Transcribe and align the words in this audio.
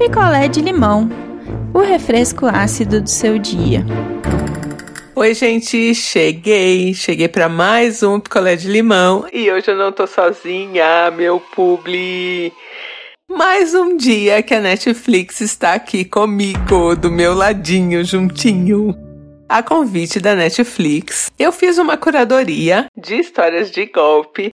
picolé 0.00 0.48
de 0.48 0.62
limão, 0.62 1.10
o 1.74 1.80
refresco 1.80 2.46
ácido 2.46 3.02
do 3.02 3.10
seu 3.10 3.38
dia. 3.38 3.84
Oi, 5.14 5.34
gente, 5.34 5.94
cheguei, 5.94 6.94
cheguei 6.94 7.28
para 7.28 7.50
mais 7.50 8.02
um 8.02 8.18
picolé 8.18 8.56
de 8.56 8.66
limão 8.66 9.26
e 9.30 9.52
hoje 9.52 9.70
eu 9.70 9.76
não 9.76 9.92
tô 9.92 10.06
sozinha, 10.06 11.10
meu 11.10 11.38
publi. 11.38 12.50
Mais 13.28 13.74
um 13.74 13.94
dia 13.94 14.42
que 14.42 14.54
a 14.54 14.60
Netflix 14.60 15.42
está 15.42 15.74
aqui 15.74 16.02
comigo, 16.02 16.96
do 16.96 17.10
meu 17.10 17.34
ladinho, 17.34 18.02
juntinho. 18.02 19.09
A 19.50 19.64
convite 19.64 20.20
da 20.20 20.36
Netflix, 20.36 21.28
eu 21.36 21.50
fiz 21.50 21.76
uma 21.76 21.96
curadoria 21.96 22.86
de 22.96 23.16
histórias 23.16 23.68
de 23.68 23.84
golpe 23.86 24.50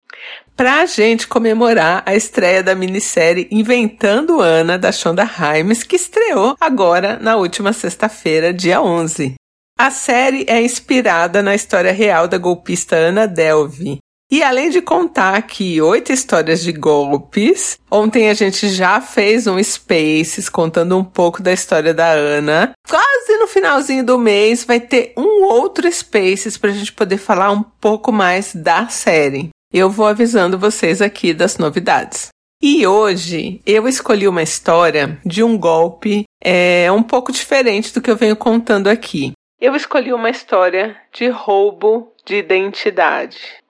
para 0.56 0.82
a 0.82 0.86
gente 0.86 1.26
comemorar 1.26 2.04
a 2.06 2.14
estreia 2.14 2.62
da 2.62 2.76
minissérie 2.76 3.48
Inventando 3.50 4.40
Ana, 4.40 4.78
da 4.78 4.92
Shonda 4.92 5.24
Rhimes, 5.24 5.82
que 5.82 5.96
estreou 5.96 6.54
agora 6.60 7.18
na 7.18 7.34
última 7.34 7.72
sexta-feira, 7.72 8.54
dia 8.54 8.80
11. 8.80 9.34
A 9.76 9.90
série 9.90 10.46
é 10.46 10.62
inspirada 10.62 11.42
na 11.42 11.56
história 11.56 11.90
real 11.90 12.28
da 12.28 12.38
golpista 12.38 12.94
Ana 12.94 13.26
Delvey. 13.26 13.98
E 14.34 14.42
além 14.42 14.68
de 14.68 14.82
contar 14.82 15.36
aqui 15.36 15.80
oito 15.80 16.12
histórias 16.12 16.60
de 16.60 16.72
golpes, 16.72 17.78
ontem 17.88 18.28
a 18.28 18.34
gente 18.34 18.68
já 18.68 19.00
fez 19.00 19.46
um 19.46 19.62
Spaces 19.62 20.48
contando 20.48 20.98
um 20.98 21.04
pouco 21.04 21.40
da 21.40 21.52
história 21.52 21.94
da 21.94 22.10
Ana. 22.10 22.72
Quase 22.90 23.38
no 23.38 23.46
finalzinho 23.46 24.04
do 24.04 24.18
mês 24.18 24.64
vai 24.64 24.80
ter 24.80 25.12
um 25.16 25.44
outro 25.44 25.88
Spaces 25.88 26.58
para 26.58 26.70
a 26.70 26.72
gente 26.72 26.92
poder 26.92 27.18
falar 27.18 27.52
um 27.52 27.62
pouco 27.62 28.10
mais 28.10 28.52
da 28.52 28.88
série 28.88 29.50
eu 29.72 29.88
vou 29.88 30.06
avisando 30.06 30.58
vocês 30.58 31.00
aqui 31.00 31.32
das 31.32 31.56
novidades. 31.56 32.28
E 32.60 32.84
hoje 32.86 33.60
eu 33.64 33.86
escolhi 33.86 34.26
uma 34.26 34.42
história 34.42 35.16
de 35.24 35.44
um 35.44 35.56
golpe 35.56 36.24
é, 36.42 36.90
um 36.90 37.04
pouco 37.04 37.30
diferente 37.30 37.94
do 37.94 38.00
que 38.00 38.10
eu 38.10 38.16
venho 38.16 38.34
contando 38.34 38.88
aqui. 38.88 39.30
Eu 39.60 39.76
escolhi 39.76 40.12
uma 40.12 40.30
história 40.30 40.96
de 41.12 41.28
roubo 41.28 42.12
de 42.24 42.36
identidade. 42.36 43.62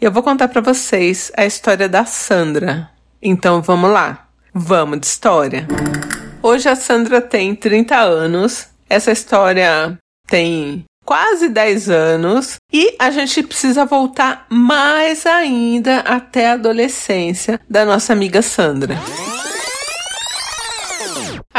Eu 0.00 0.10
vou 0.10 0.22
contar 0.22 0.48
para 0.48 0.62
vocês 0.62 1.30
a 1.36 1.44
história 1.44 1.86
da 1.86 2.06
Sandra. 2.06 2.88
Então 3.20 3.60
vamos 3.60 3.90
lá, 3.90 4.28
vamos 4.54 5.00
de 5.00 5.06
história. 5.06 5.68
Hoje 6.42 6.70
a 6.70 6.74
Sandra 6.74 7.20
tem 7.20 7.54
30 7.54 7.96
anos. 7.98 8.68
Essa 8.88 9.12
história 9.12 9.98
tem 10.26 10.86
quase 11.04 11.50
10 11.50 11.90
anos 11.90 12.56
e 12.72 12.96
a 12.98 13.10
gente 13.10 13.42
precisa 13.42 13.84
voltar 13.84 14.46
mais 14.48 15.26
ainda 15.26 15.98
até 15.98 16.48
a 16.48 16.54
adolescência 16.54 17.60
da 17.68 17.84
nossa 17.84 18.14
amiga 18.14 18.40
Sandra. 18.40 18.96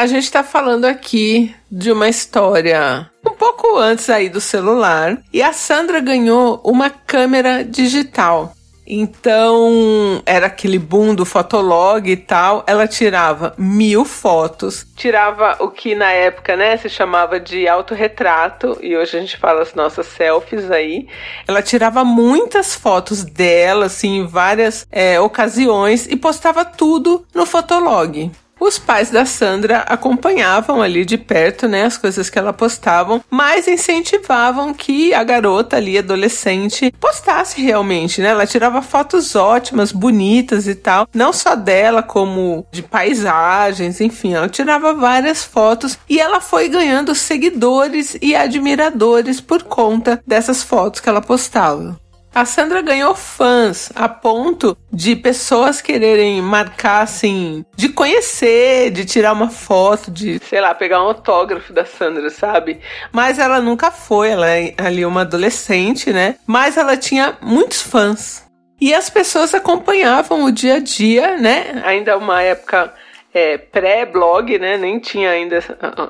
A 0.02 0.08
gente 0.08 0.24
está 0.24 0.44
falando 0.44 0.86
aqui 0.86 1.54
de 1.72 1.92
uma 1.92 2.10
história 2.10 3.08
um 3.24 3.36
pouco 3.36 3.78
antes 3.78 4.10
aí 4.10 4.30
do 4.30 4.42
celular 4.42 5.20
e 5.32 5.44
a 5.44 5.54
Sandra 5.54 6.00
ganhou 6.00 6.60
uma 6.64 6.90
câmera 6.90 7.64
digital. 7.64 8.52
Então, 8.88 10.20
era 10.26 10.48
aquele 10.48 10.80
boom 10.80 11.14
do 11.14 11.24
fotolog 11.24 12.10
e 12.10 12.18
tal. 12.18 12.64
Ela 12.66 12.88
tirava 12.88 13.54
mil 13.60 14.04
fotos, 14.04 14.88
tirava 14.96 15.58
o 15.60 15.70
que 15.70 15.94
na 15.94 16.12
época, 16.12 16.56
né, 16.56 16.76
se 16.78 16.90
chamava 16.90 17.40
de 17.40 17.68
autorretrato, 17.68 18.80
e 18.82 18.98
hoje 18.98 19.16
a 19.16 19.20
gente 19.20 19.38
fala 19.38 19.62
as 19.62 19.76
nossas 19.76 20.08
selfies 20.08 20.72
aí. 20.72 21.08
Ela 21.48 21.62
tirava 21.62 22.04
muitas 22.04 22.74
fotos 22.74 23.24
dela, 23.24 23.86
assim, 23.86 24.18
em 24.18 24.26
várias 24.26 24.88
é, 24.92 25.20
ocasiões, 25.20 26.08
e 26.08 26.16
postava 26.16 26.66
tudo 26.66 27.24
no 27.36 27.46
fotolog. 27.46 28.32
Os 28.64 28.78
pais 28.78 29.10
da 29.10 29.26
Sandra 29.26 29.80
acompanhavam 29.88 30.84
ali 30.84 31.04
de 31.04 31.18
perto, 31.18 31.68
né, 31.68 31.86
as 31.86 31.98
coisas 31.98 32.30
que 32.30 32.38
ela 32.38 32.54
postavam, 32.54 33.20
mas 33.28 33.68
incentivavam 33.68 34.72
que 34.72 35.16
a 35.16 35.24
garota 35.24 35.78
ali, 35.78 35.98
adolescente, 35.98 36.94
postasse 37.00 37.60
realmente, 37.60 38.22
né? 38.22 38.28
Ela 38.30 38.46
tirava 38.46 38.84
fotos 38.84 39.36
ótimas, 39.36 39.92
bonitas 39.92 40.68
e 40.68 40.76
tal, 40.76 41.08
não 41.12 41.34
só 41.34 41.56
dela, 41.56 42.04
como 42.04 42.64
de 42.72 42.84
paisagens, 42.84 44.00
enfim, 44.00 44.36
ela 44.36 44.48
tirava 44.48 44.94
várias 44.94 45.44
fotos 45.44 45.98
e 46.08 46.20
ela 46.20 46.40
foi 46.40 46.70
ganhando 46.70 47.16
seguidores 47.16 48.16
e 48.22 48.36
admiradores 48.36 49.42
por 49.42 49.64
conta 49.64 50.22
dessas 50.26 50.62
fotos 50.62 51.02
que 51.02 51.10
ela 51.10 51.22
postava. 51.22 52.01
A 52.34 52.46
Sandra 52.46 52.82
ganhou 52.82 53.14
fãs 53.14 53.92
a 53.94 54.08
ponto 54.08 54.78
de 54.92 55.18
pessoas 55.18 55.82
quererem 55.82 56.42
marcar, 56.42 57.02
assim, 57.02 57.66
de 57.76 57.90
conhecer, 57.90 58.90
de 58.90 59.04
tirar 59.04 59.34
uma 59.34 59.50
foto, 59.50 60.10
de, 60.10 60.40
sei 60.40 60.62
lá, 60.62 60.74
pegar 60.74 61.04
um 61.04 61.08
autógrafo 61.08 61.74
da 61.74 61.84
Sandra, 61.84 62.30
sabe? 62.30 62.80
Mas 63.12 63.38
ela 63.38 63.60
nunca 63.60 63.92
foi, 63.92 64.30
ela 64.30 64.50
é 64.50 64.74
ali 64.78 65.06
uma 65.06 65.22
adolescente, 65.22 66.14
né? 66.14 66.36
Mas 66.48 66.78
ela 66.78 66.96
tinha 66.96 67.38
muitos 67.42 67.82
fãs. 67.82 68.46
E 68.80 68.94
as 68.94 69.10
pessoas 69.10 69.54
acompanhavam 69.54 70.46
o 70.46 70.52
dia 70.52 70.76
a 70.76 70.80
dia, 70.80 71.38
né? 71.38 71.82
Ainda 71.84 72.18
uma 72.18 72.42
época 72.42 72.94
é, 73.34 73.58
pré-blog, 73.58 74.58
né? 74.60 74.78
Nem 74.78 75.00
tinha 75.00 75.30
ainda 75.30 75.60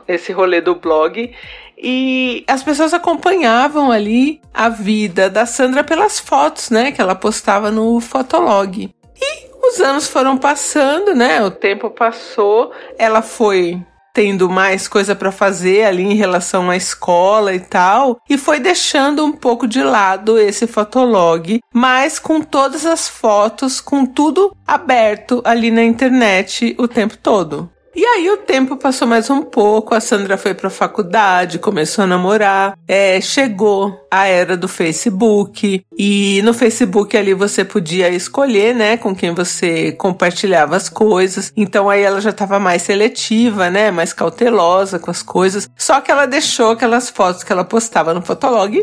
esse 0.08 0.32
rolê 0.32 0.62
do 0.62 0.76
blog. 0.76 1.34
E 1.78 2.44
as 2.48 2.62
pessoas 2.62 2.94
acompanhavam 2.94 3.92
ali 3.92 4.40
a 4.54 4.70
vida 4.70 5.30
da 5.30 5.48
Sandra 5.48 5.84
pelas 5.84 6.20
fotos, 6.20 6.70
né, 6.70 6.92
que 6.92 7.02
ela 7.02 7.16
postava 7.16 7.72
no 7.72 8.00
Fotolog. 8.00 8.88
E 9.20 9.68
os 9.68 9.82
anos 9.82 10.08
foram 10.08 10.38
passando, 10.38 11.16
né? 11.16 11.44
O 11.44 11.50
tempo 11.50 11.90
passou, 11.90 12.72
ela 13.00 13.24
foi 13.24 13.82
tendo 14.14 14.50
mais 14.50 14.88
coisa 14.88 15.16
para 15.16 15.32
fazer 15.32 15.86
ali 15.86 16.04
em 16.04 16.16
relação 16.16 16.70
à 16.70 16.76
escola 16.76 17.54
e 17.54 17.60
tal, 17.60 18.20
e 18.30 18.38
foi 18.38 18.60
deixando 18.60 19.24
um 19.24 19.32
pouco 19.32 19.68
de 19.68 19.84
lado 19.84 20.38
esse 20.38 20.68
fotolog, 20.68 21.60
mas 21.74 22.20
com 22.20 22.42
todas 22.42 22.86
as 22.86 23.08
fotos, 23.08 23.80
com 23.80 24.06
tudo 24.06 24.56
aberto 24.68 25.42
ali 25.46 25.72
na 25.72 25.84
internet 25.84 26.76
o 26.78 26.88
tempo 26.88 27.18
todo. 27.18 27.70
E 27.94 28.06
aí 28.06 28.29
o 28.29 28.38
tempo 28.38 28.78
passou 28.78 29.06
mais 29.06 29.29
um 29.29 29.41
pouco, 29.41 29.94
a 29.94 30.00
Sandra 30.00 30.38
foi 30.38 30.53
pra 30.53 30.69
faculdade, 30.69 31.59
começou 31.59 32.06
a 32.06 32.07
namorar, 32.07 32.78
é, 32.88 33.19
chegou 33.19 34.07
a 34.09 34.25
era 34.28 34.56
do 34.56 34.69
Facebook, 34.69 35.84
e 35.97 36.41
no 36.44 36.53
Facebook 36.53 37.18
ali 37.18 37.34
você 37.34 37.66
podia 37.66 38.07
escolher, 38.07 38.74
né, 38.74 38.96
com 38.96 39.13
quem 39.13 39.34
você 39.34 39.91
compartilhava 39.91 40.78
as 40.78 40.88
coisas. 40.88 41.52
Então 41.56 41.90
aí 41.90 42.02
ela 42.02 42.22
já 42.22 42.31
tava 42.31 42.59
mais 42.59 42.81
seletiva, 42.84 43.69
né, 43.69 43.91
mais 43.91 44.13
cautelosa 44.13 44.97
com 44.97 45.12
as 45.12 45.22
coisas. 45.22 45.69
Só 45.75 46.00
que 46.00 46.09
ela 46.09 46.25
deixou 46.25 46.72
aquelas 46.72 47.09
fotos 47.09 47.44
que 47.44 47.52
ela 47.52 47.66
postava 47.66 48.13
no 48.13 48.22
Fotolog 48.22 48.81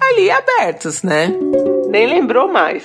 ali 0.00 0.30
abertas, 0.30 1.02
né? 1.04 1.32
Nem 1.88 2.06
lembrou 2.06 2.52
mais. 2.52 2.82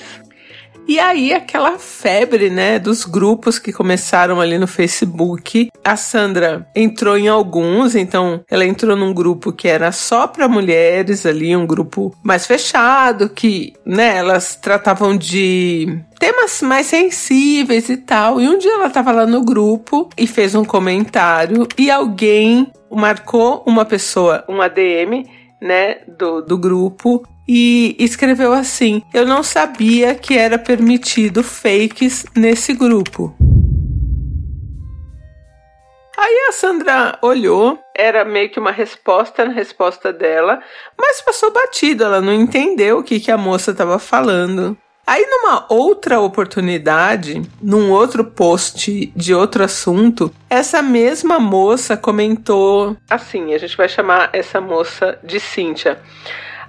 E 0.86 0.98
aí, 0.98 1.32
aquela 1.32 1.78
febre, 1.78 2.50
né, 2.50 2.78
dos 2.78 3.04
grupos 3.04 3.58
que 3.58 3.72
começaram 3.72 4.38
ali 4.38 4.58
no 4.58 4.66
Facebook. 4.66 5.70
A 5.82 5.96
Sandra 5.96 6.68
entrou 6.76 7.16
em 7.16 7.26
alguns, 7.26 7.94
então 7.94 8.44
ela 8.50 8.66
entrou 8.66 8.94
num 8.94 9.14
grupo 9.14 9.50
que 9.50 9.66
era 9.66 9.90
só 9.92 10.26
para 10.26 10.46
mulheres 10.46 11.24
ali, 11.24 11.56
um 11.56 11.66
grupo 11.66 12.14
mais 12.22 12.46
fechado, 12.46 13.30
que, 13.30 13.72
né, 13.84 14.18
elas 14.18 14.56
tratavam 14.56 15.16
de 15.16 15.98
temas 16.18 16.60
mais 16.60 16.86
sensíveis 16.86 17.88
e 17.88 17.96
tal. 17.96 18.38
E 18.38 18.46
um 18.46 18.58
dia 18.58 18.74
ela 18.74 18.90
tava 18.90 19.10
lá 19.10 19.26
no 19.26 19.42
grupo 19.42 20.10
e 20.18 20.26
fez 20.26 20.54
um 20.54 20.64
comentário 20.64 21.66
e 21.78 21.90
alguém 21.90 22.70
marcou 22.90 23.62
uma 23.66 23.86
pessoa, 23.86 24.44
um 24.48 24.60
ADM, 24.60 25.24
né, 25.62 26.00
do, 26.18 26.42
do 26.42 26.58
grupo 26.58 27.26
e 27.46 27.96
escreveu 27.98 28.52
assim: 28.52 29.02
Eu 29.12 29.26
não 29.26 29.42
sabia 29.42 30.14
que 30.14 30.36
era 30.36 30.58
permitido 30.58 31.42
fakes 31.42 32.26
nesse 32.34 32.72
grupo. 32.72 33.34
Aí 36.16 36.46
a 36.48 36.52
Sandra 36.52 37.18
olhou, 37.20 37.78
era 37.94 38.24
meio 38.24 38.48
que 38.48 38.58
uma 38.58 38.70
resposta 38.70 39.44
na 39.44 39.52
resposta 39.52 40.12
dela, 40.12 40.60
mas 40.98 41.20
passou 41.20 41.52
batido, 41.52 42.04
ela 42.04 42.20
não 42.20 42.32
entendeu 42.32 42.98
o 42.98 43.02
que, 43.02 43.20
que 43.20 43.30
a 43.30 43.36
moça 43.36 43.72
estava 43.72 43.98
falando. 43.98 44.76
Aí, 45.06 45.26
numa 45.28 45.66
outra 45.68 46.18
oportunidade, 46.18 47.42
num 47.60 47.90
outro 47.90 48.24
post 48.24 49.12
de 49.14 49.34
outro 49.34 49.62
assunto, 49.62 50.32
essa 50.48 50.82
mesma 50.82 51.38
moça 51.38 51.94
comentou 51.94 52.96
assim: 53.10 53.52
a 53.52 53.58
gente 53.58 53.76
vai 53.76 53.88
chamar 53.88 54.30
essa 54.32 54.62
moça 54.62 55.18
de 55.22 55.38
Cíntia. 55.38 56.00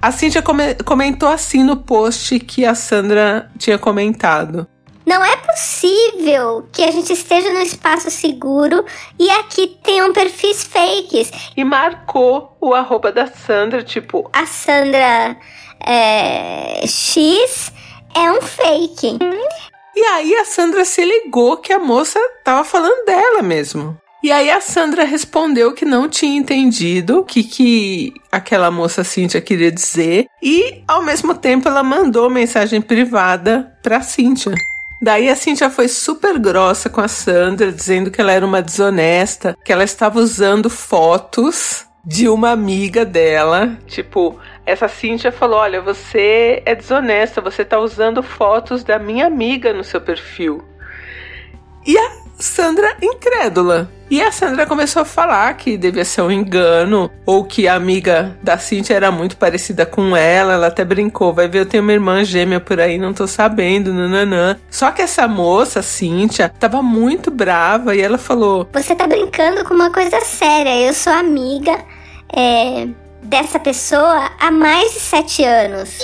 A 0.02 0.12
Cintia 0.12 0.42
come 0.42 0.76
comentou 0.86 1.30
assim 1.30 1.64
no 1.64 1.78
post 1.78 2.40
que 2.40 2.66
a 2.66 2.76
Sandra 2.76 3.50
tinha 3.58 3.78
comentado. 3.78 4.68
Não 5.06 5.24
é 5.24 5.38
possível 5.38 6.68
que 6.72 6.84
a 6.84 6.90
gente 6.90 7.14
esteja 7.14 7.54
num 7.54 7.62
espaço 7.62 8.10
seguro 8.10 8.84
e 9.20 9.30
aqui 9.30 9.78
tenham 9.84 10.12
perfis 10.12 10.64
fakes. 10.64 11.32
E 11.56 11.64
marcou 11.64 12.58
o 12.60 12.74
arroba 12.74 13.12
da 13.12 13.28
Sandra, 13.28 13.84
tipo. 13.84 14.28
A 14.34 14.48
Sandra 14.48 15.38
é, 15.86 16.88
X 16.88 17.72
é 18.16 18.32
um 18.32 18.42
fake. 18.42 19.20
E 19.96 20.06
aí 20.08 20.36
a 20.36 20.46
Sandra 20.46 20.84
se 20.84 21.06
ligou 21.06 21.58
que 21.58 21.72
a 21.72 21.80
moça 21.80 22.20
tava 22.44 22.64
falando 22.64 23.06
dela 23.06 23.44
mesmo. 23.44 23.96
E 24.26 24.32
aí 24.32 24.50
a 24.50 24.60
Sandra 24.60 25.04
respondeu 25.04 25.72
que 25.72 25.86
não 25.86 26.10
tinha 26.10 26.36
entendido 26.36 27.20
o 27.20 27.24
que, 27.24 27.44
que 27.44 28.12
aquela 28.32 28.72
moça 28.72 29.04
Cíntia 29.04 29.40
queria 29.40 29.72
dizer. 29.72 30.26
E 30.42 30.82
ao 30.88 31.04
mesmo 31.04 31.36
tempo 31.36 31.68
ela 31.68 31.84
mandou 31.84 32.28
mensagem 32.28 32.82
privada 32.82 33.78
pra 33.84 34.02
Cíntia. 34.02 34.56
Daí 35.00 35.30
a 35.30 35.36
Cintia 35.36 35.70
foi 35.70 35.88
super 35.88 36.40
grossa 36.40 36.90
com 36.90 37.02
a 37.02 37.08
Sandra, 37.08 37.72
dizendo 37.72 38.10
que 38.10 38.20
ela 38.20 38.32
era 38.32 38.44
uma 38.44 38.64
desonesta, 38.64 39.56
que 39.64 39.72
ela 39.72 39.84
estava 39.84 40.18
usando 40.18 40.72
fotos 40.72 41.86
de 42.04 42.28
uma 42.28 42.50
amiga 42.50 43.06
dela. 43.06 43.78
Tipo, 43.86 44.40
essa 44.66 44.88
Cintia 44.88 45.32
falou: 45.32 45.60
Olha, 45.60 45.84
você 45.84 46.64
é 46.66 46.74
desonesta, 46.74 47.42
você 47.42 47.62
está 47.62 47.78
usando 47.78 48.24
fotos 48.24 48.84
da 48.84 48.98
minha 48.98 49.28
amiga 49.28 49.72
no 49.72 49.84
seu 49.84 50.02
perfil. 50.02 50.66
E 51.86 51.96
a 51.96 52.25
Sandra 52.38 52.96
incrédula. 53.02 53.90
E 54.10 54.22
a 54.22 54.32
Sandra 54.32 54.68
começou 54.68 55.02
a 55.02 55.06
falar 55.06 55.52
que 55.56 55.78
devia 55.78 56.06
ser 56.06 56.22
um 56.22 56.32
engano, 56.32 57.10
ou 57.26 57.44
que 57.44 57.68
a 57.68 57.74
amiga 57.74 58.38
da 58.42 58.58
Cintia 58.58 58.96
era 58.96 59.12
muito 59.12 59.36
parecida 59.36 59.84
com 59.86 60.16
ela. 60.16 60.54
Ela 60.54 60.68
até 60.68 60.86
brincou: 60.86 61.34
vai 61.34 61.48
ver, 61.48 61.60
eu 61.62 61.66
tenho 61.66 61.82
uma 61.82 61.94
irmã 61.94 62.24
gêmea 62.24 62.60
por 62.60 62.80
aí, 62.80 63.00
não 63.00 63.14
tô 63.14 63.26
sabendo, 63.26 63.92
nananã. 63.92 64.58
Só 64.70 64.92
que 64.92 65.02
essa 65.02 65.28
moça, 65.28 65.82
Cintia, 65.82 66.50
tava 66.50 66.84
muito 66.84 67.32
brava 67.32 67.96
e 67.96 68.02
ela 68.02 68.18
falou: 68.18 68.70
Você 68.74 68.96
tá 68.96 69.08
brincando 69.08 69.66
com 69.66 69.74
uma 69.74 69.92
coisa 69.92 70.22
séria, 70.22 70.88
eu 70.88 70.94
sou 70.94 71.12
amiga 71.12 71.84
é, 72.36 72.88
dessa 73.24 73.60
pessoa 73.60 74.32
há 74.40 74.52
mais 74.52 74.94
de 74.94 75.00
sete 75.00 75.44
anos. 75.44 75.98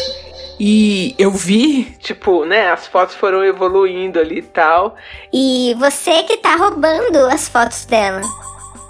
E 0.64 1.16
eu 1.18 1.32
vi, 1.32 1.86
tipo, 1.98 2.46
né, 2.46 2.70
as 2.70 2.86
fotos 2.86 3.16
foram 3.16 3.44
evoluindo 3.44 4.20
ali 4.20 4.38
e 4.38 4.44
tal. 4.44 4.96
E 5.34 5.76
você 5.80 6.22
que 6.22 6.38
tá 6.38 6.56
roubando 6.56 7.18
as 7.34 7.50
fotos 7.50 7.84
dela. 7.86 8.22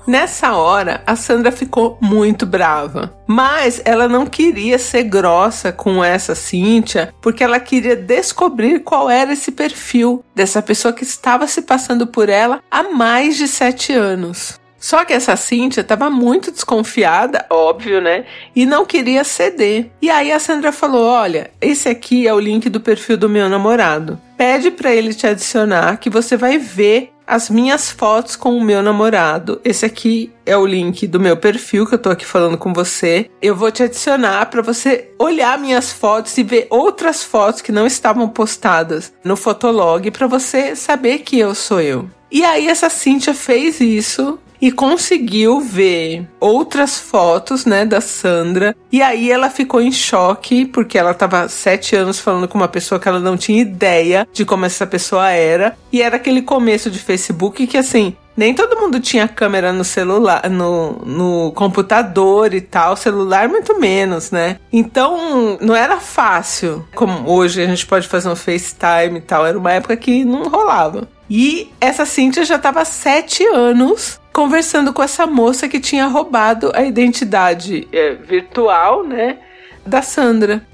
Nessa 0.06 0.54
hora, 0.54 1.02
a 1.08 1.16
Sandra 1.16 1.50
ficou 1.50 1.98
muito 2.02 2.46
brava. 2.46 3.16
Mas 3.26 3.82
ela 3.86 4.10
não 4.10 4.26
queria 4.26 4.78
ser 4.78 5.04
grossa 5.04 5.72
com 5.72 6.04
essa 6.04 6.36
Cíntia, 6.36 7.14
porque 7.22 7.42
ela 7.42 7.58
queria 7.58 7.96
descobrir 7.96 8.82
qual 8.82 9.10
era 9.10 9.32
esse 9.32 9.54
perfil 9.54 10.26
dessa 10.36 10.62
pessoa 10.62 10.94
que 10.94 11.04
estava 11.04 11.48
se 11.48 11.62
passando 11.62 12.06
por 12.06 12.28
ela 12.28 12.62
há 12.70 12.84
mais 12.84 13.38
de 13.38 13.48
sete 13.48 13.94
anos. 13.94 14.60
Só 14.82 15.06
que 15.06 15.14
essa 15.14 15.36
Cíntia 15.36 15.82
estava 15.82 16.10
muito 16.10 16.52
desconfiada, 16.52 17.46
óbvio, 17.52 18.02
né? 18.02 18.26
E 18.56 18.66
não 18.66 18.84
queria 18.84 19.24
ceder. 19.24 19.92
E 20.02 20.10
aí 20.10 20.32
a 20.32 20.40
Sandra 20.40 20.72
falou: 20.72 21.06
Olha, 21.06 21.52
esse 21.62 21.88
aqui 21.88 22.28
é 22.28 22.34
o 22.34 22.40
link 22.40 22.68
do 22.68 22.82
perfil 22.82 23.16
do 23.16 23.30
meu 23.30 23.48
namorado. 23.48 24.20
Pede 24.36 24.72
para 24.72 24.92
ele 24.92 25.14
te 25.14 25.28
adicionar 25.28 25.98
que 25.98 26.10
você 26.10 26.36
vai 26.36 26.58
ver 26.58 27.14
as 27.28 27.50
minhas 27.50 27.92
fotos 27.92 28.36
com 28.36 28.58
o 28.58 28.64
meu 28.64 28.82
namorado. 28.82 29.62
Esse 29.64 29.86
aqui 29.86 30.34
é 30.46 30.58
o 30.58 30.66
link 30.66 31.06
do 31.06 31.20
meu 31.20 31.38
perfil 31.38 31.86
que 31.86 31.94
eu 31.94 32.00
tô 32.00 32.10
aqui 32.10 32.26
falando 32.26 32.58
com 32.58 32.74
você. 32.74 33.30
Eu 33.40 33.56
vou 33.56 33.72
te 33.72 33.84
adicionar 33.84 34.48
para 34.48 34.64
você 34.64 35.12
olhar 35.20 35.60
minhas 35.60 35.94
fotos 35.94 36.36
e 36.38 36.44
ver 36.44 36.66
outras 36.72 37.24
fotos 37.24 37.62
que 37.62 37.72
não 37.72 37.86
estavam 37.86 38.28
postadas 38.28 39.14
no 39.24 39.38
Fotolog 39.38 40.10
para 40.10 40.26
você 40.26 40.76
saber 40.76 41.20
que 41.20 41.40
eu 41.40 41.54
sou 41.54 41.80
eu. 41.80 42.10
E 42.32 42.44
aí 42.44 42.68
essa 42.68 42.90
Cíntia 42.90 43.34
fez 43.34 43.80
isso 43.80 44.40
e 44.62 44.72
conseguiu 44.72 45.60
ver 45.60 46.30
outras 46.40 47.00
fotos, 47.00 47.66
né, 47.66 47.86
da 47.86 48.00
Sandra. 48.00 48.76
E 48.92 49.02
aí 49.02 49.32
ela 49.32 49.50
ficou 49.50 49.82
em 49.82 49.92
choque, 49.92 50.66
porque 50.66 50.98
ela 50.98 51.12
estava 51.12 51.50
sete 51.50 51.96
anos 51.96 52.20
falando 52.20 52.48
com 52.48 52.58
uma 52.58 52.68
pessoa 52.68 53.00
que 53.00 53.08
ela 53.08 53.20
não 53.20 53.36
tinha 53.36 53.62
ideia 53.62 54.28
de 54.32 54.46
como 54.46 54.66
essa 54.66 54.86
pessoa 54.86 55.30
era. 55.32 55.76
E 55.92 56.02
era 56.02 56.18
aquele 56.18 56.44
começo 56.44 56.92
de 56.92 57.00
Facebook 57.00 57.66
que, 57.66 57.78
assim, 57.78 58.16
nem 58.36 58.54
todo 58.54 58.80
mundo 58.80 59.00
tinha 59.00 59.28
câmera 59.28 59.74
no 59.74 59.84
celular, 59.84 60.50
no, 60.50 60.94
no 61.06 61.52
computador 61.54 62.54
e 62.54 62.62
tal, 62.62 62.96
celular 62.96 63.50
muito 63.50 63.80
menos, 63.80 64.32
né? 64.32 64.58
Então 64.72 65.58
não 65.60 65.76
era 65.76 66.00
fácil, 66.00 66.86
como 66.96 67.30
hoje 67.30 67.62
a 67.62 67.68
gente 67.68 67.86
pode 67.86 68.08
fazer 68.08 68.30
um 68.30 68.36
FaceTime 68.36 69.18
e 69.18 69.22
tal, 69.22 69.46
era 69.46 69.58
uma 69.58 69.74
época 69.74 69.98
que 69.98 70.24
não 70.24 70.44
rolava. 70.44 71.08
E 71.30 71.72
essa 71.80 72.06
Cíntia 72.06 72.44
já 72.44 72.56
estava 72.56 72.84
sete 72.84 73.46
anos 73.46 74.21
conversando 74.32 74.94
com 74.94 75.04
essa 75.04 75.28
moça 75.28 75.68
que 75.68 75.80
tinha 75.80 76.08
roubado 76.08 76.72
a 76.74 76.84
identidade 76.84 77.88
é, 77.92 78.14
virtual, 78.14 79.04
né, 79.04 79.38
da 79.86 80.02
Sandra. 80.02 80.66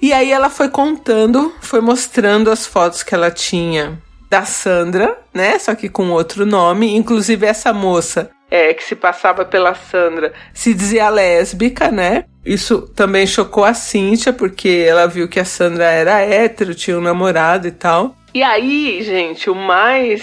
E 0.00 0.12
aí 0.12 0.30
ela 0.30 0.50
foi 0.50 0.68
contando, 0.68 1.54
foi 1.60 1.80
mostrando 1.80 2.50
as 2.50 2.66
fotos 2.66 3.02
que 3.02 3.14
ela 3.14 3.30
tinha 3.30 3.98
da 4.28 4.44
Sandra, 4.44 5.18
né, 5.32 5.58
só 5.58 5.74
que 5.74 5.88
com 5.88 6.10
outro 6.10 6.44
nome. 6.44 6.94
Inclusive 6.94 7.46
essa 7.46 7.72
moça 7.72 8.30
é, 8.50 8.72
que 8.72 8.84
se 8.84 8.94
passava 8.94 9.44
pela 9.44 9.74
Sandra 9.74 10.32
se 10.54 10.72
dizia 10.72 11.08
lésbica, 11.08 11.90
né? 11.90 12.24
Isso 12.44 12.82
também 12.94 13.26
chocou 13.26 13.64
a 13.64 13.74
Cíntia, 13.74 14.32
porque 14.32 14.84
ela 14.88 15.06
viu 15.06 15.28
que 15.28 15.40
a 15.40 15.44
Sandra 15.44 15.84
era 15.84 16.20
hétero, 16.20 16.74
tinha 16.74 16.96
um 16.96 17.00
namorado 17.00 17.66
e 17.66 17.72
tal. 17.72 18.14
E 18.32 18.42
aí, 18.42 19.02
gente, 19.02 19.50
o 19.50 19.54
mais 19.54 20.22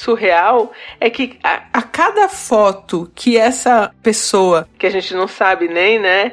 surreal 0.00 0.72
é 0.98 1.10
que 1.10 1.38
a, 1.42 1.64
a 1.72 1.82
cada 1.82 2.28
foto 2.28 3.10
que 3.14 3.36
essa 3.36 3.94
pessoa, 4.02 4.68
que 4.78 4.86
a 4.86 4.90
gente 4.90 5.14
não 5.14 5.28
sabe 5.28 5.68
nem, 5.68 5.98
né? 5.98 6.32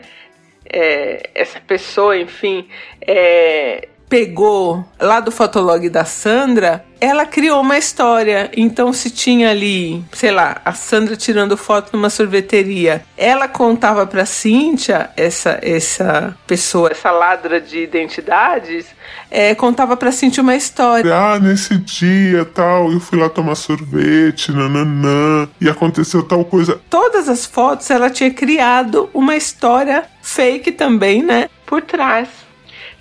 É, 0.69 1.30
essa 1.34 1.60
pessoa, 1.60 2.18
enfim, 2.18 2.68
é, 3.02 3.88
pegou 4.09 4.86
lá 5.00 5.19
do 5.19 5.31
fotolog 5.31 5.89
da 5.89 6.06
Sandra, 6.06 6.86
ela 7.00 7.25
criou 7.25 7.62
uma 7.62 7.77
história. 7.77 8.50
Então, 8.56 8.92
se 8.92 9.12
tinha 9.12 9.51
ali, 9.51 10.04
sei 10.13 10.31
lá, 10.31 10.62
a 10.63 10.74
Sandra 10.74 11.15
tirando 11.15 11.56
foto 11.57 11.92
numa 11.94 12.09
sorveteria, 12.09 13.04
ela 13.15 13.48
contava 13.48 14.07
pra 14.07 14.25
Cíntia, 14.25 15.09
essa, 15.15 15.59
essa 15.62 16.36
pessoa, 16.48 16.89
essa 16.92 17.12
ladra 17.12 17.62
de 17.62 17.83
identidades, 17.83 18.88
é, 19.30 19.54
contava 19.54 19.95
pra 19.95 20.12
Cíntia 20.12 20.42
uma 20.42 20.56
história. 20.56 21.13
Ah, 21.13 21.39
nesse 21.39 21.77
dia 21.77 22.45
tal, 22.45 22.92
eu 22.92 23.00
fui 23.00 23.19
lá 23.19 23.30
tomar 23.30 23.56
sorvete, 23.56 24.51
nananã, 24.51 25.48
e 25.62 25.69
aconteceu 25.69 26.24
tal 26.24 26.44
coisa. 26.45 26.80
Todas 26.89 27.30
as 27.30 27.45
fotos 27.45 27.89
ela 27.92 28.09
tinha 28.09 28.31
criado 28.31 29.09
uma 29.13 29.36
história 29.36 30.06
fake 30.21 30.71
também, 30.71 31.21
né? 31.21 31.50
Por 31.65 31.81
trás. 31.81 32.46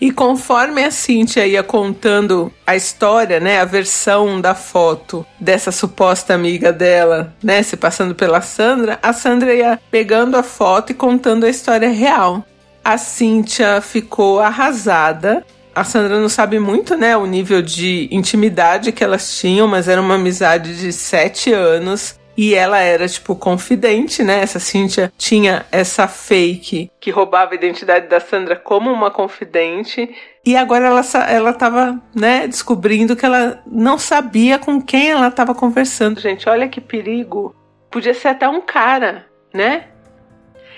E 0.01 0.11
conforme 0.11 0.85
a 0.85 0.91
Cintia 0.91 1.47
ia 1.47 1.63
contando 1.63 2.53
a 2.67 2.77
história, 2.77 3.41
né, 3.41 3.61
a 3.61 3.65
versão 3.65 4.41
da 4.41 4.55
foto 4.55 5.25
dessa 5.41 5.73
suposta 5.73 6.35
amiga 6.35 6.73
dela, 6.73 7.35
né, 7.43 7.63
se 7.63 7.77
passando 7.77 8.15
pela 8.15 8.43
Sandra, 8.43 8.99
a 9.03 9.13
Sandra 9.13 9.55
ia 9.55 9.81
pegando 9.91 10.37
a 10.37 10.43
foto 10.43 10.91
e 10.91 10.95
contando 10.95 11.45
a 11.45 11.49
história 11.49 11.89
real. 11.89 12.45
A 12.85 12.99
Cintia 12.99 13.81
ficou 13.81 14.39
arrasada. 14.39 15.45
A 15.75 15.83
Sandra 15.83 16.21
não 16.21 16.29
sabe 16.29 16.59
muito, 16.59 16.97
né, 16.97 17.17
o 17.17 17.27
nível 17.27 17.63
de 17.63 18.09
intimidade 18.11 18.93
que 18.93 19.03
elas 19.03 19.39
tinham, 19.39 19.67
mas 19.67 19.89
era 19.89 20.01
uma 20.01 20.15
amizade 20.15 20.79
de 20.79 20.93
sete 20.93 21.53
anos. 21.53 22.19
E 22.37 22.55
ela 22.55 22.79
era, 22.79 23.09
tipo, 23.09 23.35
confidente, 23.35 24.23
né? 24.23 24.43
Essa 24.43 24.61
Cynthia 24.61 25.13
tinha 25.17 25.65
essa 25.73 26.07
fake 26.07 26.91
que 27.01 27.11
roubava 27.11 27.53
a 27.53 27.55
identidade 27.55 28.09
da 28.09 28.21
Sandra 28.21 28.57
como 28.57 28.93
uma 28.93 29.11
confidente. 29.11 30.15
E 30.45 30.57
agora 30.57 30.87
ela, 30.87 31.03
ela 31.29 31.53
tava, 31.53 32.01
né, 32.15 32.47
descobrindo 32.47 33.17
que 33.17 33.25
ela 33.25 33.63
não 33.67 33.99
sabia 33.99 34.59
com 34.59 34.81
quem 34.81 35.11
ela 35.11 35.31
tava 35.31 35.55
conversando. 35.55 36.21
Gente, 36.21 36.49
olha 36.49 36.69
que 36.69 36.81
perigo. 36.81 37.55
Podia 37.91 38.13
ser 38.13 38.29
até 38.29 38.49
um 38.49 38.61
cara, 38.61 39.27
né? 39.55 39.87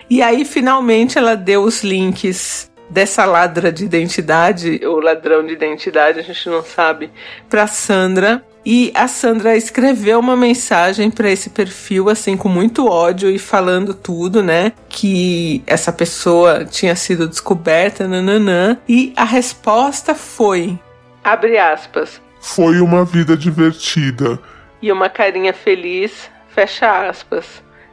E 0.08 0.22
aí, 0.22 0.44
finalmente, 0.44 1.18
ela 1.18 1.34
deu 1.34 1.62
os 1.62 1.82
links 1.82 2.70
dessa 2.88 3.26
ladra 3.26 3.70
de 3.70 3.84
identidade, 3.84 4.80
ou 4.86 5.00
ladrão 5.00 5.44
de 5.44 5.52
identidade, 5.52 6.18
a 6.18 6.22
gente 6.22 6.48
não 6.48 6.62
sabe, 6.62 7.10
para 7.48 7.66
Sandra. 7.66 8.42
E 8.70 8.92
a 8.94 9.08
Sandra 9.08 9.56
escreveu 9.56 10.20
uma 10.20 10.36
mensagem 10.36 11.10
para 11.10 11.30
esse 11.30 11.48
perfil, 11.48 12.10
assim, 12.10 12.36
com 12.36 12.50
muito 12.50 12.86
ódio 12.86 13.30
e 13.30 13.38
falando 13.38 13.94
tudo, 13.94 14.42
né? 14.42 14.74
Que 14.90 15.62
essa 15.66 15.90
pessoa 15.90 16.66
tinha 16.66 16.94
sido 16.94 17.26
descoberta, 17.26 18.06
nananã. 18.06 18.76
E 18.86 19.14
a 19.16 19.24
resposta 19.24 20.14
foi: 20.14 20.78
abre 21.24 21.56
aspas. 21.56 22.20
Foi 22.42 22.78
uma 22.82 23.06
vida 23.06 23.38
divertida. 23.38 24.38
E 24.82 24.92
uma 24.92 25.08
carinha 25.08 25.54
feliz, 25.54 26.30
fecha 26.54 27.08
aspas. 27.08 27.46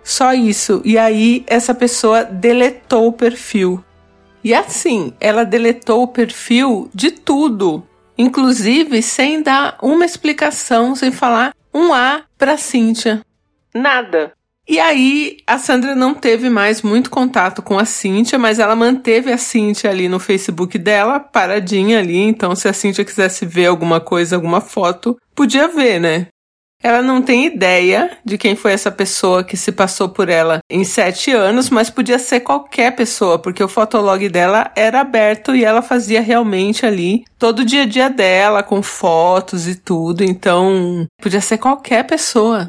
Só 0.03 0.33
isso. 0.33 0.81
E 0.83 0.97
aí 0.97 1.45
essa 1.47 1.73
pessoa 1.73 2.25
deletou 2.25 3.07
o 3.07 3.13
perfil. 3.13 3.81
E 4.43 4.53
assim, 4.53 5.13
ela 5.21 5.45
deletou 5.45 6.03
o 6.03 6.09
perfil 6.09 6.89
de 6.93 7.11
tudo 7.11 7.81
inclusive 8.17 9.01
sem 9.01 9.41
dar 9.41 9.77
uma 9.81 10.05
explicação, 10.05 10.95
sem 10.95 11.11
falar 11.11 11.53
um 11.73 11.93
A 11.93 12.23
para 12.37 12.57
Cíntia. 12.57 13.21
Nada. 13.73 14.31
E 14.67 14.79
aí 14.79 15.37
a 15.45 15.59
Sandra 15.59 15.93
não 15.93 16.15
teve 16.15 16.49
mais 16.49 16.81
muito 16.81 17.11
contato 17.11 17.61
com 17.61 17.77
a 17.77 17.85
Cíntia, 17.85 18.39
mas 18.39 18.57
ela 18.57 18.75
manteve 18.75 19.31
a 19.31 19.37
Cíntia 19.37 19.91
ali 19.91 20.09
no 20.09 20.19
Facebook 20.19 20.77
dela, 20.79 21.19
paradinha 21.19 21.99
ali, 21.99 22.17
então 22.17 22.55
se 22.55 22.67
a 22.67 22.73
Cíntia 22.73 23.05
quisesse 23.05 23.45
ver 23.45 23.67
alguma 23.67 23.99
coisa, 23.99 24.35
alguma 24.35 24.61
foto, 24.61 25.15
podia 25.35 25.67
ver, 25.67 25.99
né? 25.99 26.27
Ela 26.85 27.01
não 27.01 27.19
tem 27.19 27.47
ideia 27.47 28.15
de 28.23 28.37
quem 28.37 28.55
foi 28.55 28.71
essa 28.71 28.91
pessoa 28.91 29.43
que 29.43 29.57
se 29.57 29.71
passou 29.71 30.07
por 30.07 30.29
ela 30.29 30.59
em 30.69 30.83
sete 30.83 31.31
anos, 31.31 31.67
mas 31.71 31.89
podia 31.89 32.19
ser 32.19 32.41
qualquer 32.41 32.95
pessoa, 32.95 33.39
porque 33.39 33.63
o 33.63 33.67
fotolog 33.67 34.29
dela 34.29 34.69
era 34.75 35.01
aberto 35.01 35.55
e 35.55 35.65
ela 35.65 35.81
fazia 35.81 36.21
realmente 36.21 36.85
ali 36.85 37.25
todo 37.39 37.61
o 37.61 37.65
dia 37.65 37.81
a 37.81 37.85
dia 37.87 38.07
dela, 38.07 38.61
com 38.61 38.83
fotos 38.83 39.67
e 39.67 39.73
tudo. 39.73 40.23
Então, 40.23 41.07
podia 41.19 41.41
ser 41.41 41.57
qualquer 41.57 42.03
pessoa. 42.05 42.67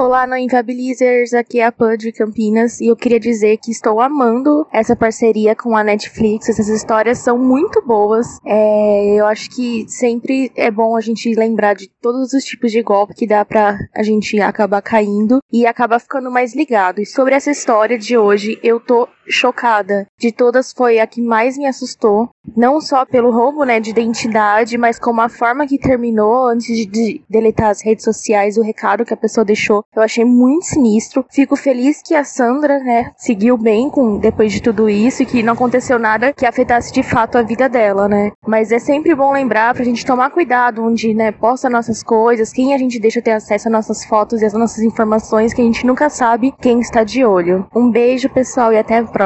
Olá, 0.00 0.26
no 0.26 0.34
Inviabilizers, 0.34 1.34
aqui 1.34 1.60
é 1.60 1.66
a 1.66 1.70
Pan 1.70 1.94
de 1.94 2.10
Campinas 2.10 2.80
e 2.80 2.86
eu 2.86 2.96
queria 2.96 3.20
dizer 3.20 3.58
que 3.58 3.70
estou 3.70 4.00
amando 4.00 4.66
essa 4.72 4.96
parceria 4.96 5.54
com 5.54 5.76
a 5.76 5.84
Netflix. 5.84 6.48
Essas 6.48 6.68
histórias 6.68 7.18
são 7.18 7.36
muito 7.36 7.82
boas. 7.82 8.38
É, 8.46 9.20
eu 9.20 9.26
acho 9.26 9.50
que 9.50 9.86
sempre 9.90 10.50
é 10.56 10.70
bom 10.70 10.96
a 10.96 11.02
gente 11.02 11.34
lembrar 11.34 11.74
de 11.74 11.86
todos 12.00 12.32
os 12.32 12.42
tipos 12.42 12.72
de 12.72 12.80
golpe 12.82 13.12
que 13.12 13.26
dá 13.26 13.44
pra 13.44 13.78
a 13.94 14.02
gente 14.02 14.40
acabar 14.40 14.80
caindo 14.80 15.38
e 15.52 15.66
acabar 15.66 15.98
ficando 15.98 16.30
mais 16.30 16.54
ligado. 16.54 17.02
E 17.02 17.04
sobre 17.04 17.34
essa 17.34 17.50
história 17.50 17.98
de 17.98 18.16
hoje, 18.16 18.58
eu 18.62 18.80
tô 18.80 19.06
chocada. 19.30 20.06
De 20.18 20.32
todas 20.32 20.72
foi 20.72 20.98
a 20.98 21.06
que 21.06 21.20
mais 21.20 21.56
me 21.56 21.66
assustou, 21.66 22.28
não 22.56 22.80
só 22.80 23.04
pelo 23.04 23.30
roubo, 23.30 23.64
né, 23.64 23.80
de 23.80 23.90
identidade, 23.90 24.76
mas 24.76 24.98
como 24.98 25.20
a 25.20 25.28
forma 25.28 25.66
que 25.66 25.78
terminou 25.78 26.48
antes 26.48 26.66
de, 26.66 26.86
de 26.86 27.22
deletar 27.28 27.70
as 27.70 27.82
redes 27.82 28.04
sociais, 28.04 28.56
o 28.56 28.62
recado 28.62 29.04
que 29.04 29.14
a 29.14 29.16
pessoa 29.16 29.44
deixou. 29.44 29.84
Eu 29.94 30.02
achei 30.02 30.24
muito 30.24 30.66
sinistro. 30.66 31.24
Fico 31.30 31.56
feliz 31.56 32.02
que 32.02 32.14
a 32.14 32.24
Sandra, 32.24 32.78
né, 32.80 33.12
seguiu 33.16 33.56
bem 33.56 33.88
com 33.90 34.18
depois 34.18 34.52
de 34.52 34.62
tudo 34.62 34.88
isso 34.88 35.22
e 35.22 35.26
que 35.26 35.42
não 35.42 35.52
aconteceu 35.52 35.98
nada 35.98 36.32
que 36.32 36.46
afetasse 36.46 36.92
de 36.92 37.02
fato 37.02 37.38
a 37.38 37.42
vida 37.42 37.68
dela, 37.68 38.08
né? 38.08 38.32
Mas 38.46 38.72
é 38.72 38.78
sempre 38.78 39.14
bom 39.14 39.32
lembrar 39.32 39.74
pra 39.74 39.84
gente 39.84 40.04
tomar 40.04 40.30
cuidado 40.30 40.82
onde, 40.84 41.14
né, 41.14 41.32
posta 41.32 41.70
nossas 41.70 42.02
coisas, 42.02 42.52
quem 42.52 42.74
a 42.74 42.78
gente 42.78 42.98
deixa 42.98 43.22
ter 43.22 43.32
acesso 43.32 43.68
às 43.68 43.72
nossas 43.72 44.04
fotos 44.04 44.42
e 44.42 44.46
às 44.46 44.52
nossas 44.52 44.82
informações, 44.82 45.52
que 45.52 45.60
a 45.60 45.64
gente 45.64 45.86
nunca 45.86 46.08
sabe 46.08 46.52
quem 46.60 46.80
está 46.80 47.04
de 47.04 47.24
olho. 47.24 47.66
Um 47.74 47.90
beijo, 47.90 48.28
pessoal, 48.28 48.72
e 48.72 48.78
até 48.78 48.98
a 48.98 49.04
próxima. 49.04 49.19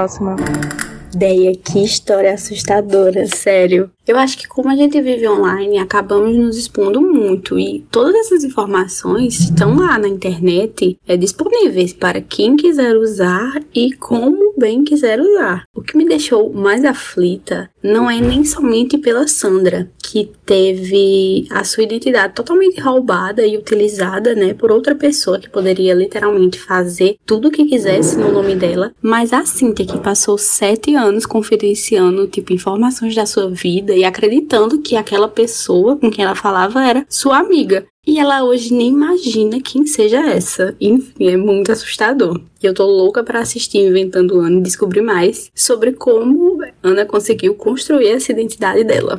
Ideia, 1.14 1.52
que 1.54 1.84
história 1.84 2.34
assustadora, 2.34 3.28
sério. 3.28 3.88
Eu 4.06 4.18
acho 4.18 4.37
que 4.37 4.46
como 4.46 4.68
a 4.68 4.76
gente 4.76 5.00
vive 5.00 5.26
online, 5.26 5.78
acabamos 5.78 6.37
nos 6.37 6.58
expondo 6.58 7.00
muito 7.00 7.58
e 7.58 7.84
todas 7.90 8.14
essas 8.14 8.44
informações 8.44 9.40
estão 9.40 9.76
lá 9.76 9.99
na 9.99 10.08
internet, 10.08 10.99
é, 11.06 11.16
disponíveis 11.16 11.92
para 11.92 12.20
quem 12.20 12.54
quiser 12.54 12.96
usar 12.96 13.62
e 13.75 13.92
como 13.92 14.54
bem 14.58 14.84
quiser 14.84 15.20
usar. 15.20 15.64
O 15.75 15.80
que 15.80 15.96
me 15.96 16.06
deixou 16.06 16.52
mais 16.52 16.84
aflita 16.84 17.70
não 17.82 18.11
é 18.11 18.20
nem 18.20 18.44
somente 18.44 18.99
pela 18.99 19.26
Sandra, 19.26 19.90
que 19.99 20.30
teve 20.46 21.46
a 21.50 21.64
sua 21.64 21.82
identidade 21.82 22.34
totalmente 22.34 22.80
roubada 22.80 23.44
e 23.44 23.56
utilizada, 23.56 24.34
né, 24.34 24.54
por 24.54 24.70
outra 24.70 24.94
pessoa 24.94 25.38
que 25.38 25.50
poderia 25.50 25.92
literalmente 25.92 26.58
fazer 26.58 27.16
tudo 27.26 27.49
o 27.49 27.50
que 27.50 27.64
quisesse 27.64 28.16
no 28.16 28.30
nome 28.30 28.54
dela, 28.54 28.92
mas 29.02 29.32
a 29.32 29.44
Cíntia 29.44 29.84
que 29.84 29.99
passou 29.99 30.38
sete 30.38 30.94
anos 30.94 31.26
confidenciando, 31.26 32.26
tipo, 32.26 32.52
informações 32.52 33.14
da 33.14 33.26
sua 33.26 33.50
vida 33.94 33.96
e 33.96 34.04
acreditando 34.04 34.82
que 34.82 34.96
aquela 34.96 35.28
pessoa 35.28 35.96
com 35.96 36.10
quem 36.10 36.24
ela 36.24 36.34
falava 36.34 36.84
era 36.84 37.06
sua 37.08 37.38
amiga. 37.38 37.86
E 38.06 38.18
ela 38.18 38.44
hoje 38.44 38.74
nem 38.74 38.88
imagina 38.88 39.60
quem 39.62 39.86
seja 39.86 40.20
essa. 40.20 40.76
Enfim, 40.78 41.28
é 41.28 41.36
muito 41.38 41.72
assustador. 41.72 42.38
E 42.62 42.66
eu 42.66 42.74
tô 42.74 42.84
louca 42.84 43.24
para 43.24 43.40
assistir 43.40 43.78
Inventando 43.78 44.40
Ana 44.40 44.58
e 44.58 44.62
descobrir 44.62 45.00
mais 45.00 45.50
sobre 45.54 45.92
como 45.92 46.58
Ana 46.82 47.06
conseguiu 47.06 47.54
construir 47.54 48.08
essa 48.08 48.30
identidade 48.30 48.84
dela. 48.84 49.18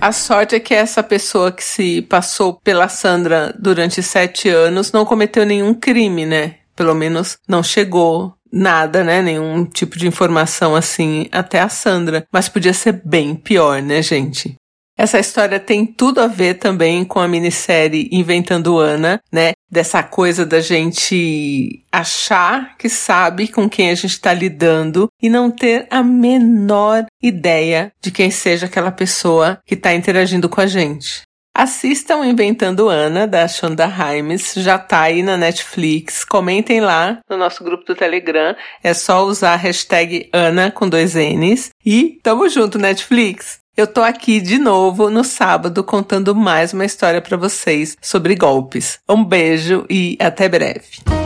A 0.00 0.12
sorte 0.12 0.54
é 0.54 0.60
que 0.60 0.72
essa 0.72 1.02
pessoa 1.02 1.52
que 1.52 1.62
se 1.62 2.00
passou 2.02 2.54
pela 2.54 2.88
Sandra 2.88 3.54
durante 3.58 4.02
sete 4.02 4.48
anos 4.48 4.92
não 4.92 5.04
cometeu 5.04 5.44
nenhum 5.44 5.74
crime, 5.74 6.24
né? 6.24 6.56
Pelo 6.74 6.94
menos 6.94 7.36
não 7.46 7.62
chegou 7.62 8.34
nada, 8.56 9.04
né? 9.04 9.20
Nenhum 9.20 9.64
tipo 9.64 9.98
de 9.98 10.06
informação 10.06 10.74
assim 10.74 11.28
até 11.30 11.60
a 11.60 11.68
Sandra. 11.68 12.24
Mas 12.32 12.48
podia 12.48 12.72
ser 12.72 13.02
bem 13.04 13.34
pior, 13.34 13.82
né, 13.82 14.02
gente? 14.02 14.56
Essa 14.98 15.18
história 15.18 15.60
tem 15.60 15.84
tudo 15.84 16.22
a 16.22 16.26
ver 16.26 16.54
também 16.54 17.04
com 17.04 17.20
a 17.20 17.28
minissérie 17.28 18.08
Inventando 18.10 18.78
Ana, 18.78 19.20
né? 19.30 19.52
Dessa 19.70 20.02
coisa 20.02 20.46
da 20.46 20.58
gente 20.58 21.84
achar 21.92 22.78
que 22.78 22.88
sabe 22.88 23.46
com 23.48 23.68
quem 23.68 23.90
a 23.90 23.94
gente 23.94 24.12
está 24.12 24.32
lidando 24.32 25.08
e 25.20 25.28
não 25.28 25.50
ter 25.50 25.86
a 25.90 26.02
menor 26.02 27.04
ideia 27.22 27.92
de 28.02 28.10
quem 28.10 28.30
seja 28.30 28.64
aquela 28.64 28.90
pessoa 28.90 29.58
que 29.66 29.74
está 29.74 29.92
interagindo 29.92 30.48
com 30.48 30.62
a 30.62 30.66
gente. 30.66 31.25
Assistam 31.56 32.22
Inventando 32.26 32.90
Ana, 32.90 33.26
da 33.26 33.48
Shonda 33.48 33.86
Rhimes, 33.86 34.52
já 34.56 34.78
tá 34.78 35.00
aí 35.00 35.22
na 35.22 35.38
Netflix. 35.38 36.22
Comentem 36.22 36.80
lá 36.80 37.18
no 37.30 37.38
nosso 37.38 37.64
grupo 37.64 37.82
do 37.84 37.94
Telegram. 37.94 38.54
É 38.82 38.92
só 38.92 39.24
usar 39.24 39.54
a 39.54 39.56
hashtag 39.56 40.28
Ana 40.34 40.70
com 40.70 40.86
dois 40.86 41.14
N's. 41.14 41.70
E 41.84 42.20
tamo 42.22 42.46
junto, 42.50 42.78
Netflix! 42.78 43.58
Eu 43.74 43.86
tô 43.86 44.02
aqui 44.02 44.40
de 44.40 44.58
novo 44.58 45.08
no 45.08 45.24
sábado 45.24 45.82
contando 45.82 46.34
mais 46.34 46.74
uma 46.74 46.84
história 46.84 47.22
para 47.22 47.38
vocês 47.38 47.96
sobre 48.02 48.34
golpes. 48.34 48.98
Um 49.08 49.24
beijo 49.24 49.86
e 49.88 50.16
até 50.20 50.48
breve. 50.48 51.25